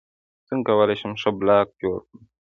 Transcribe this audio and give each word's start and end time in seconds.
څنګه 0.47 0.63
کولی 0.67 0.95
شم 1.01 1.13
ښه 1.21 1.31
بلاګ 1.39 1.67
جوړ 1.81 1.97
کړم 2.07 2.21